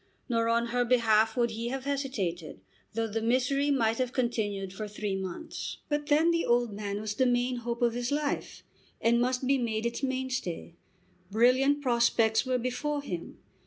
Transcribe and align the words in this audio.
Nor 0.27 0.49
on 0.49 0.69
her 0.73 0.83
behalf 0.83 1.37
would 1.37 1.51
he 1.51 1.67
have 1.67 1.85
hesitated, 1.85 2.59
though 2.95 3.05
the 3.05 3.21
misery 3.21 3.69
might 3.69 3.99
have 3.99 4.13
continued 4.13 4.73
for 4.73 4.87
three 4.87 5.15
months. 5.15 5.77
But 5.89 6.07
then 6.07 6.31
the 6.31 6.43
old 6.43 6.73
man 6.73 6.99
was 6.99 7.13
the 7.13 7.27
main 7.27 7.57
hope 7.57 7.83
of 7.83 7.93
his 7.93 8.11
life, 8.11 8.63
and 8.99 9.21
must 9.21 9.45
be 9.45 9.59
made 9.59 9.85
its 9.85 10.01
mainstay. 10.01 10.73
Brilliant 11.29 11.81
prospects 11.83 12.47
were 12.47 12.57
before 12.57 13.03
him. 13.03 13.37